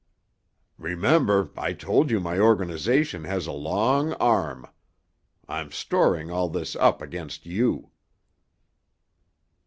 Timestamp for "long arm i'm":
3.51-5.69